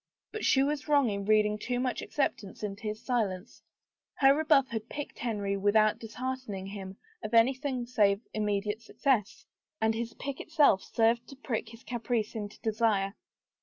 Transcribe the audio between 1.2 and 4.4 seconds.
reading too much acceptance into his silence. Her